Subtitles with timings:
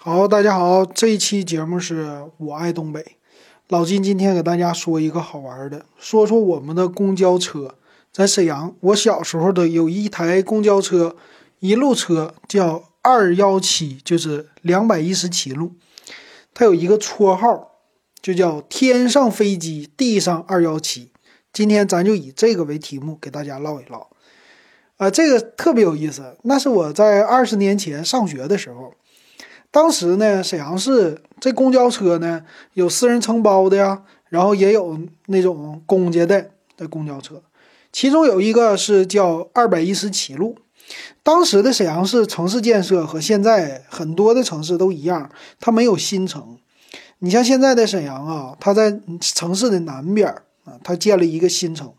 [0.00, 3.16] 好，大家好，这一期节目是我爱东北。
[3.66, 7.74] 老金今天给大家说一个好玩的，说说我们的公交车。
[8.12, 11.16] 在沈阳，我小时候的有一台公交车，
[11.58, 15.72] 一路车叫二幺七，就是两百一十七路。
[16.54, 17.72] 它有一个绰号，
[18.22, 21.10] 就叫“天上飞机，地上二幺七”。
[21.52, 24.06] 今天咱就以这个为题目给大家唠一唠。
[24.98, 28.94] 啊，这个特别有意思，那是我在二十年前上学的时候。
[29.70, 37.42] 当时呢，沈阳市这公交车呢有私人承包的呀，然后也有那种公家的的公交车，
[37.92, 40.56] 其中有一个是叫二百一十七路。
[41.22, 46.56] 当时的沈阳市城市建设和现在很多的城市都一样，它没有新城。
[47.18, 50.28] 你像现在的沈阳啊，它在城市的南边
[50.64, 51.92] 啊，它建了一个新城。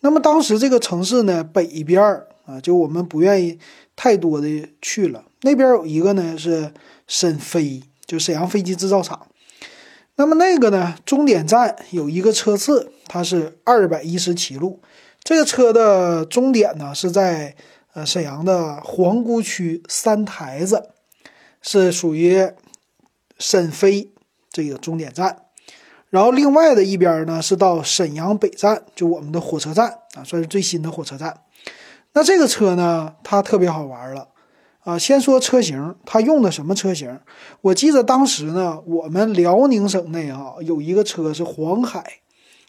[0.00, 2.02] 那么当时这个城市呢，北边
[2.46, 3.60] 啊，就我们不愿意
[3.94, 5.24] 太多的去了。
[5.42, 6.72] 那边有一个呢是。
[7.06, 9.28] 沈飞就沈阳飞机制造厂，
[10.16, 10.96] 那么那个呢？
[11.04, 14.80] 终点站有一个车次，它是二百一十七路。
[15.22, 17.56] 这个车的终点呢是在
[17.94, 20.90] 呃沈阳的皇姑区三台子，
[21.60, 22.48] 是属于
[23.38, 24.12] 沈飞
[24.50, 25.42] 这个终点站。
[26.10, 31.42] 然后另外的一边呢是到沈阳北站，就我们的火车站啊，算是最新的火车站。
[32.12, 34.28] 那这个车呢，它特别好玩了。
[34.86, 37.18] 啊，先说车型，它用的什么车型？
[37.60, 42.20] 我记得当时呢，我们辽宁省内啊有一个车是黄海，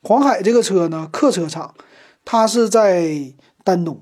[0.00, 1.74] 黄海这个车呢，客车厂，
[2.24, 4.00] 它是在丹东，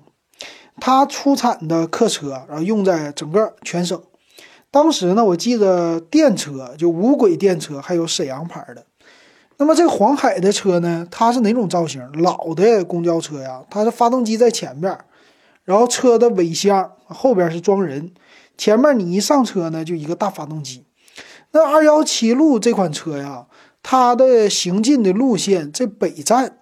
[0.78, 3.98] 它出产的客车，然后用在整个全省。
[4.70, 8.84] 当时呢，我记得电车就无轨电车还有沈阳牌的。
[9.56, 12.06] 那么这黄海的车呢，它是哪种造型？
[12.20, 14.98] 老的公交车呀，它的发动机在前边。
[15.64, 18.12] 然后车的尾箱后边是装人，
[18.56, 20.84] 前面你一上车呢，就一个大发动机。
[21.52, 23.46] 那二幺七路这款车呀，
[23.83, 26.58] 它的行进的路线，这北站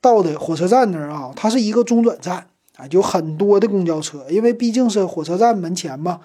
[0.00, 6.20] 到的火车站那儿啊，它是一个中转站啊，就很多的公交车，因为毕竟是火车站门前嘛，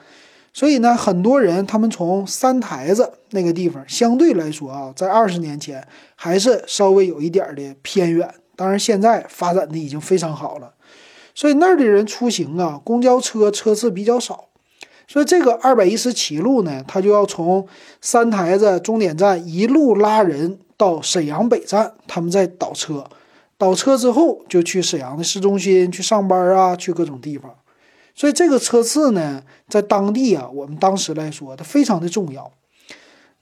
[0.53, 10.73] 所以呢，很多人他们从三台子那个地方，相对来说啊，在二十年前还是稍微有一点的偏远，当然现在发展的已经非常好了。
[11.35, 14.49] 所以那儿的人出行啊，公交车车次比较少，
[15.07, 17.67] 所以这个二百一十七路呢，它就要从
[18.01, 23.05] 三台子终点站一路拉人到沈阳北站，他们再倒车，
[23.57, 27.55] 倒车之后就去沈阳的市中心去上班啊，去各种地方。
[28.15, 32.51] 所以这个车次呢，在当地啊，我们当时来说，它非常的重要。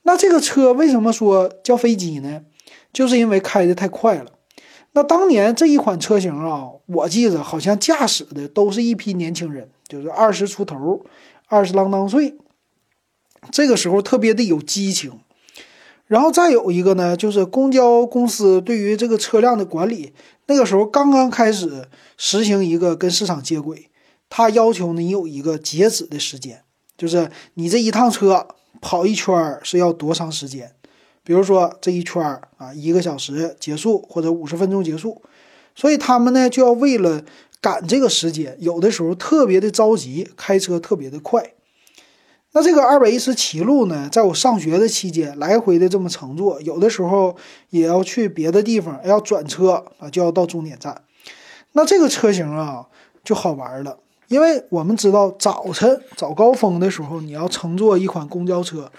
[0.03, 2.41] 那这个车为什么说叫飞机呢？
[2.93, 4.27] 就是因为开的太快了。
[4.93, 11.05] 那当年这一款车型啊，我记得好像驾驶的都是一批年轻人，就是二十出头，
[11.47, 12.35] 二十啷当岁。
[13.51, 15.19] 这个时候特别的有激情。
[16.07, 20.13] 然后再有一个呢，就是公交公司对于这个车辆的管理，
[20.47, 21.87] 那个时候刚刚开始
[22.17, 23.89] 实行一个跟市场接轨，
[24.29, 26.63] 它要求你有一个截止的时间，
[26.97, 28.49] 就是你这一趟车
[28.81, 30.73] 跑一圈是要多长时间。
[31.23, 32.21] 比如说这一圈
[32.57, 35.21] 啊，一个小时结束或者五十分钟结束，
[35.75, 37.23] 所以他们呢就要为了
[37.61, 41.53] 赶这个时间，有的时候特别的着急，开车特别的快。
[42.53, 47.37] 那这个二百一十七路呢，在我上学的期间，来回的这么乘坐，有的时候
[47.69, 51.03] 也要去别的地方，要转车啊，就要到终点站。
[51.73, 52.87] 那这个车型啊
[53.23, 58.91] 就好玩了，因为我们知道早晨早高峰的时候，你要乘坐一款公交车。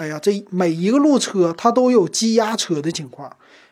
[0.00, 3.30] 哎呀，这每一个路车它都有积压车的情况，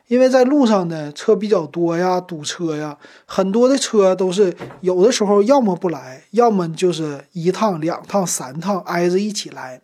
[0.09, 9.81] 因为在路上呢车比较多呀，堵车呀，很多的车都是有的时候要么不来，要么就是一趟、两趟、三趟挨着一起来。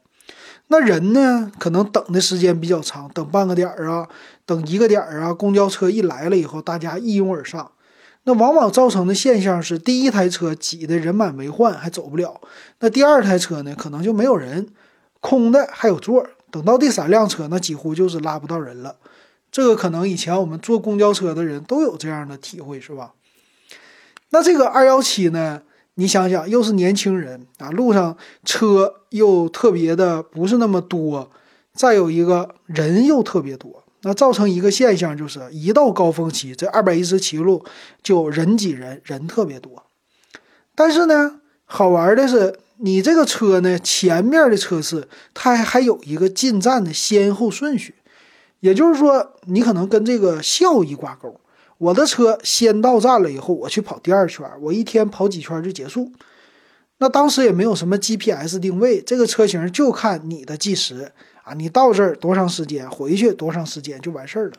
[0.68, 4.06] 那人呢，可能等的时间比较长，等半个点儿啊，
[4.44, 5.32] 等一个点儿啊。
[5.32, 7.72] 公交车一来了以后，大家一拥而上，
[8.24, 12.38] 那往往造成的现象是，第一台车挤得人满为患，还走不了；
[12.80, 14.68] 那第二台车呢，可能就没有人。
[15.26, 18.94] 空的还有座，等到第三辆车，那几乎就是拉不到人了。
[19.50, 23.14] 这个可能以前我们坐公交车的人都有这样的体会，是吧？
[24.30, 25.62] 那这个二幺七呢？
[25.94, 31.28] 你想想，又是年轻人啊，路上车又特别的不是那么多，
[31.72, 37.64] 再有一个人又特别多，那造成一个现象就是，一到高峰期，这二百一十七路
[38.00, 39.82] 就人挤人，人特别多。
[40.76, 42.60] 但是呢，好玩的是。
[42.78, 47.94] 你这个车呢，前面的车次它还有一个进站的先后顺序，
[48.60, 51.40] 也就是说，你可能跟这个效益挂钩。
[51.78, 56.12] 我的车先到站了以后，我去跑第二圈，我一天跑几圈就结束。
[56.98, 61.12] 那当时也没有什么 GPS 定位，这个车型就看你的计时
[61.42, 64.52] 啊，你到这儿多长时间，回去多长时间就完事儿了。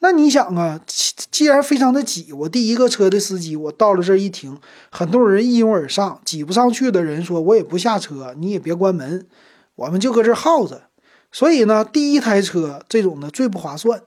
[0.00, 0.78] 那你想啊，
[1.30, 4.58] 既然非常的挤，我第一个车的司机，我到了这儿一停，
[4.90, 9.26] 很多人一拥而上，挤不上去的人说，我也不下车，你也别关门，
[9.74, 10.82] 我们就搁这儿耗着。
[11.32, 14.02] 所以呢，第一台车这种的最不划算，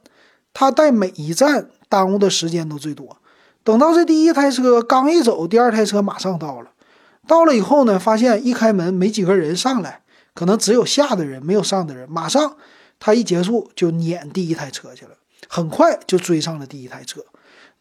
[0.54, 3.18] 它在每一站耽误的时间都最多。
[3.64, 6.70] 等到这第一台车刚一走，第二台车马上到了，
[7.28, 10.02] 到了以后呢，发现一开门没几个人上来，
[10.34, 12.56] 可能只有下的人没有上的人，马上
[13.00, 15.12] 他一结束就撵第一台车去了。
[15.48, 17.24] 很快就追上了第一台车，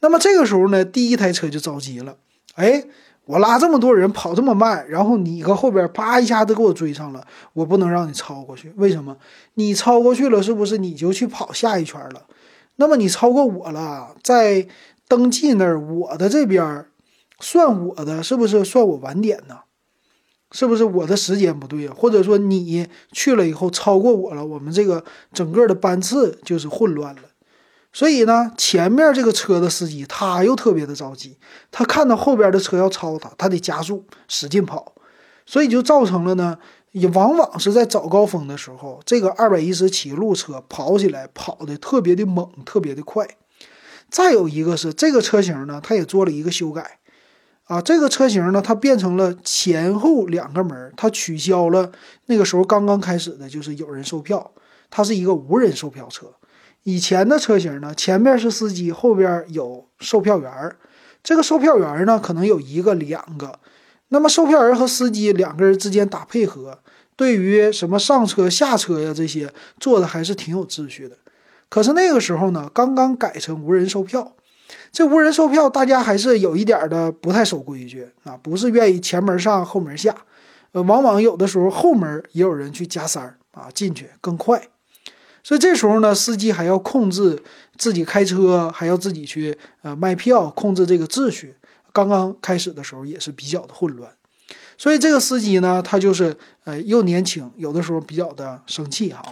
[0.01, 2.17] 那么这个时候呢，第一台车就着急了。
[2.55, 2.85] 哎，
[3.25, 8.73] 我拉这么多人跑这么慢，然后你搁后边啪一下子给我追上了，我不能让你超过去。
[8.77, 9.17] 为什么？
[9.55, 12.27] 你超过去了，是不是你就去跑下一圈了？
[12.77, 14.67] 那么你超过我了，在
[15.09, 16.87] 登记那儿，我的这边
[17.41, 19.59] 算我的，是不是算我晚点呢？
[20.51, 21.95] 是不是我的时间不对啊？
[21.95, 27.23] 或者说你去了以后超过我了，我们这个整个的班次就是混乱了。
[27.93, 31.39] 所以呢，前面这个车的司机他又特别的着急，
[31.71, 34.95] 他看到后边的车要超他，他得加速使劲跑，
[35.47, 36.59] 所以就造成了呢，
[36.93, 43.27] 也往往是在早高峰的时候，这个二百一十七路车跑起来跑的特别的猛，特别的快。
[44.11, 46.99] 再有一个是这个车型呢，它也做了一个修改，
[47.65, 51.91] 啊，这个车型呢，它变成了前后两个门，它取消了
[52.27, 54.53] 那个时候刚刚开始的就是有人售票，
[54.89, 56.35] 它是一个无人售票车。
[56.85, 60.77] 以前的车型呢，前面是司机，后边有售票员儿。
[61.23, 63.59] 这个售票员呢，可能有一个、两个。
[64.09, 66.79] 那么售票员和司机两个人之间打配合，
[67.15, 71.19] 对于什么上车、下车呀这些做的还是挺有秩序的。
[71.69, 74.33] 可是那个时候呢，刚刚改成无人售票，
[74.91, 80.15] 这无人售票大家还是有一点的不太守规矩啊，不是愿意前门上后门下，
[80.73, 84.69] 呃，往往有的时候后门也有人去加塞儿啊，进去更快。
[85.43, 87.43] 所以这时候呢，司机还要控制
[87.77, 91.55] 自己开车，还要自己去呃卖票，控制这个秩序。
[91.91, 94.13] 刚刚开始的时候也是比较的混乱，
[94.77, 99.23] 所以这个司机呢，他就是呃又年轻，有的时候比较的生气哈。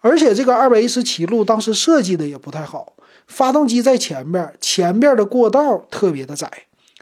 [0.00, 2.94] 而且这个二百一十七路当时设计的也不太好，
[3.26, 6.50] 发动机在前边，前边的过道特别的窄，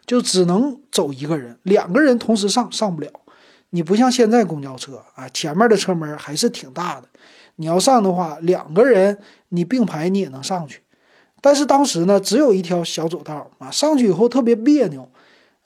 [0.05, 3.09] 就只能走一个人，两个人同时上上不了。
[3.71, 7.09] 你不像现在公交车啊，前面的车门还是挺大的。
[7.61, 9.19] 你要上的话，两个人
[9.49, 10.81] 你并排你也能上去，
[11.41, 15.11] 但是当时呢，只有一条小走道啊，上去以后特别别扭，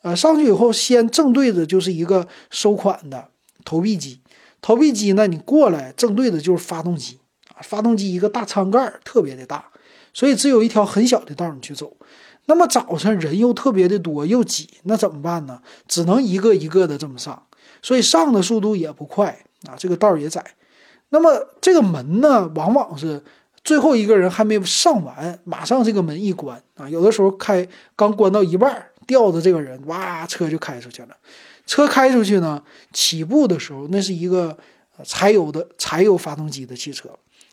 [0.01, 3.29] 呃，上去以后先正对着就是一个收款的
[3.63, 4.21] 投币机，
[4.63, 7.19] 投币机呢，你过来正对着就是发动机
[7.55, 9.67] 啊，发动机一个大舱盖特别的大，
[10.15, 11.97] 所以只有一条很小的道你去走。
[12.47, 15.61] 那么早晨人又特别的多又挤，那怎么办呢？
[15.87, 17.47] 只能一个一个的这么上，
[17.83, 20.43] 所以上的速度也不快啊，这个道也窄。
[21.13, 23.23] 那么这个门呢，往往是
[23.63, 31.09] 最后一个人还没上完，马上这个门一关啊，有的时候开刚关到一半，吊着这个人，哇，车就开出去了。
[31.67, 32.63] 车开出去呢，
[32.95, 34.57] 起步的时候那是一个
[35.05, 37.11] 柴油的柴油发动机的汽车，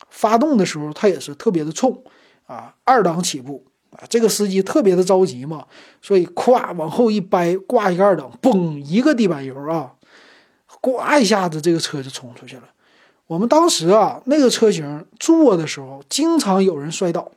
[0.09, 2.01] 发动的时候它也是特别的冲
[2.47, 5.65] 啊，二档起步啊，这个司机特别的着急嘛，
[6.01, 9.93] 所以咵往后一掰，挂一个二档，嘣一个地板油啊，
[10.79, 12.63] 呱一下子这个车就冲出去了。
[13.29, 17.31] 我们当时啊，那个车型坐的时候，经常有人摔倒。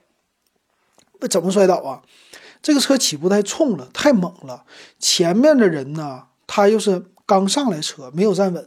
[1.29, 2.01] 怎么摔倒啊？
[2.63, 4.65] 这个车起步太冲了，太猛了。
[4.99, 8.67] 前面的人呢，他又是刚上来车，没有站稳。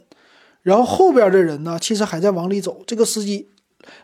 [0.62, 2.84] 然后后边的人呢，其实还在往里走。
[2.86, 3.50] 这个司机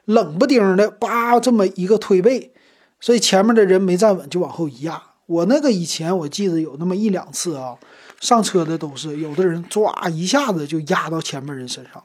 [0.06, 2.52] 冷不丁的，叭这么一个推背，
[3.00, 5.00] 所以前面的人没站稳，就往后一压。
[5.28, 7.78] 我那个以前我记得有那么一两次啊，
[8.20, 12.04] 上车的都是有的人抓一下子就压到前面人身上了。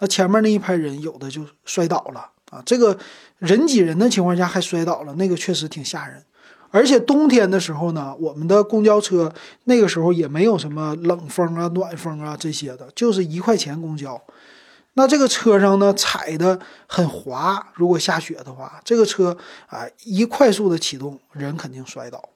[0.00, 2.62] 那前面那一排人有的就摔倒了啊！
[2.64, 2.96] 这个
[3.38, 6.24] 人挤人的情况下还摔倒了，那个确实挺吓人。
[6.70, 9.32] 而且冬天的时候呢，我们的公交车
[9.64, 14.20] 那个时候也没有什么冷风啊、暖风啊这些的，就是一块钱公交。
[14.94, 19.36] 那这个车上呢踩的很滑，如果下雪的话，这个车
[19.66, 22.28] 啊一快速的启动，人肯定摔倒。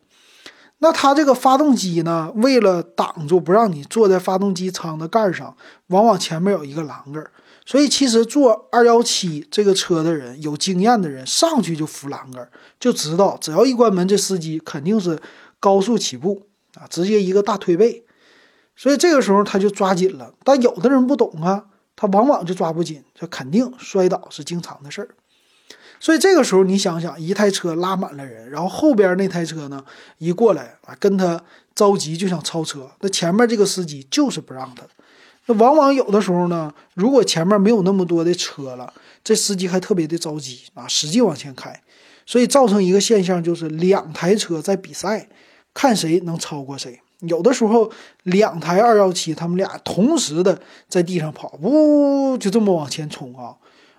[0.79, 5.57] 那它这个发动机呢，为了挡住不让你坐在发动机舱的盖上，
[5.89, 7.25] 往往前面有一个栏杆。
[7.65, 12.49] 所以其实坐二幺七这个车的人，有经验的人上去就扶栏杆，
[12.81, 15.21] 就知道只要一关门，这司机肯定是
[15.61, 18.05] 高速起步啊，直接一个大推背。
[18.75, 20.35] 所以这个时候他就抓紧了。
[20.43, 25.09] 但有的人不懂啊，他往往就抓不紧，这肯定摔倒是经常的事儿。
[26.01, 29.85] 所以这个时候你想想，一台车拉满了人，然后后边那台车呢
[30.19, 31.45] 一过来啊，跟他
[31.77, 34.83] 着急就想超车，那前面这个司机就是不让他。
[35.47, 38.93] 那往往有的时候呢，如果前面没有那么多的车了，
[39.25, 41.83] 这司机还特别的着急啊，使劲往前开，
[42.25, 45.29] 所以造成一个现象就是两台车在比赛，
[45.75, 47.01] 看谁能超过谁。
[47.21, 47.91] 有的时候
[48.25, 53.55] 两台二幺七，他们俩同时的在地上跑，呜，就这么往前冲啊，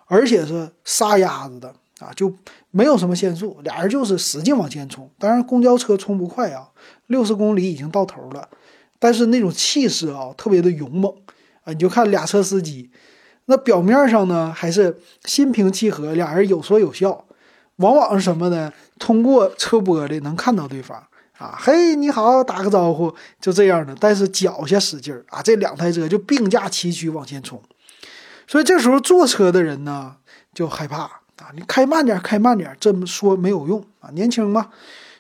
[0.08, 2.34] 而且是撒丫子的啊，就
[2.72, 5.10] 没有什么限速，俩人就是使劲往前冲。
[5.18, 6.70] 当然公交车冲不快啊，
[7.08, 8.50] 六十公里已经到头了，
[9.04, 11.14] 但是那种气势啊，特别的勇猛。
[11.66, 12.90] 啊，你就看俩车司机，
[13.46, 17.26] 那表面上呢还是心平气和，俩人有说有笑，
[17.78, 18.72] 往往是什么呢？
[19.00, 21.02] 通过车玻璃能看到对方
[21.38, 23.96] 啊，嘿，你好，打个招呼，就这样的。
[24.00, 27.62] 但是脚下使劲儿啊，这两台车就并驾齐驱往前冲，
[28.48, 30.16] 所以这时候坐车的人呢
[30.54, 34.70] 就害怕啊，你开慢点，开慢点，这么说没有用啊，年轻嘛。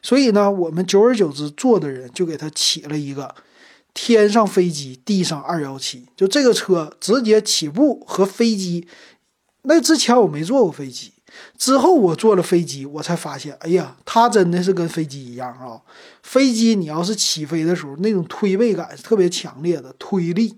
[0.01, 3.33] 所以呢，我们久而久之坐的人就给他起了一个。
[3.93, 8.88] 天上飞机，地上二幺七，就这个车直接起步和飞机。
[9.63, 11.13] 那之前我没坐过飞机，
[11.57, 15.79] 之后我坐了飞机，我才发现，哎呀，它真的是跟飞机一样啊！
[16.21, 20.57] 飞机你要是起飞的时候，那种推背感是特别强烈的推力。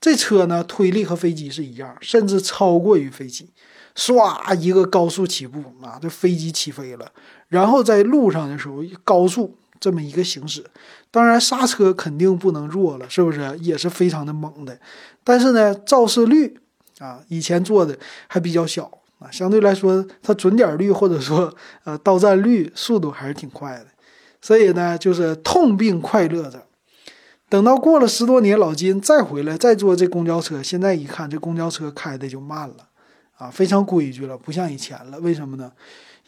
[0.00, 3.50] 这车呢，推力和飞机是一样，甚至超过于飞机。
[3.94, 7.12] 唰，一个高速起步啊，这飞机起飞了，
[7.48, 9.58] 然后在路上的时候高速。
[9.82, 10.64] 这么一个行驶，
[11.10, 13.58] 当然刹车肯定不能弱了，是不是？
[13.60, 14.78] 也是非常的猛的。
[15.24, 16.56] 但是呢，肇事率
[17.00, 17.98] 啊，以前做的
[18.28, 23.86] 还比较小啊，相对来说，它准点率或者说呃到站率速度还是挺快的。
[24.40, 26.64] 所以呢，就是痛并快乐着。
[27.48, 32.86] 等到过了十多年，老金再回来再坐这公交车，现在一看这公交车开的就慢了
[33.36, 35.18] 啊，非常规矩了，不像以前了。
[35.18, 35.72] 为什么呢？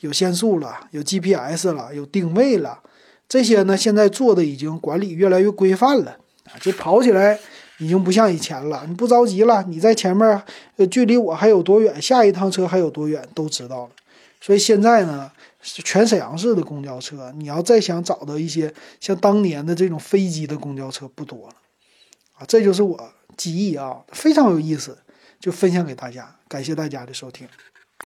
[0.01, 2.81] 有限速了，有 GPS 了，有定位了。
[3.28, 7.38] 这些呢，现在做的已经管理越来越规范了啊，就跑起来
[7.78, 8.85] 已经不像以前了。
[8.87, 10.43] 你不着急了，你在前面，
[10.76, 13.90] 呃，距离我还有多远，下一趟车还有多远，都知道了。
[14.40, 21.54] 所以现在呢，全沈阳市的公交车，你要再想找到一些像当年的这种飞机的公交车，不多了
[22.35, 22.45] 啊。
[22.47, 24.99] 这就是我记忆啊，非常有意思，
[25.40, 27.49] 就分享给大家，感谢大家的收听。